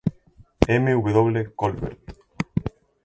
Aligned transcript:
M. 0.67 0.95
W. 0.99 1.51
Colbert. 1.55 1.99